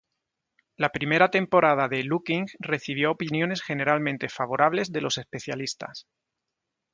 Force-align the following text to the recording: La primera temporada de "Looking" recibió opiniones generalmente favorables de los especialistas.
La 0.77 0.89
primera 0.89 1.29
temporada 1.29 1.87
de 1.87 2.01
"Looking" 2.03 2.47
recibió 2.57 3.11
opiniones 3.11 3.61
generalmente 3.61 4.29
favorables 4.29 4.91
de 4.91 5.01
los 5.01 5.19
especialistas. 5.19 6.07